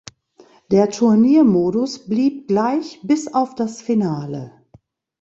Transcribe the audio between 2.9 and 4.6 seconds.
bis auf das Finale.